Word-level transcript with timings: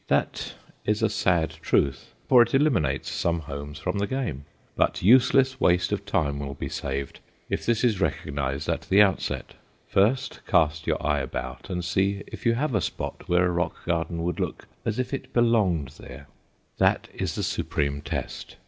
That 0.07 0.55
is 0.83 1.03
a 1.03 1.09
sad 1.09 1.51
truth, 1.61 2.15
for 2.27 2.41
it 2.41 2.55
eliminates 2.55 3.11
some 3.11 3.41
homes 3.41 3.77
from 3.77 3.99
the 3.99 4.07
game; 4.07 4.45
but 4.75 5.03
useless 5.03 5.61
waste 5.61 5.91
of 5.91 6.07
time 6.07 6.39
will 6.39 6.55
be 6.55 6.69
saved 6.69 7.19
if 7.51 7.67
this 7.67 7.83
is 7.83 8.01
recognized 8.01 8.67
at 8.67 8.81
the 8.89 8.99
outset. 8.99 9.53
First 9.87 10.39
cast 10.47 10.87
your 10.87 11.05
eye 11.05 11.19
about 11.19 11.69
and 11.69 11.85
see 11.85 12.23
if 12.25 12.47
you 12.47 12.55
have 12.55 12.73
a 12.73 12.81
spot 12.81 13.29
where 13.29 13.45
a 13.45 13.51
rock 13.51 13.85
garden 13.85 14.23
would 14.23 14.39
look 14.39 14.67
as 14.85 14.97
if 14.97 15.13
it 15.13 15.31
belonged 15.33 15.89
there; 15.99 16.25
that 16.79 17.07
is 17.13 17.35
the 17.35 17.43
supreme 17.43 18.01
test. 18.01 18.55